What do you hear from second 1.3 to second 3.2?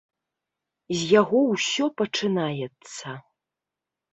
ўсё пачынаецца.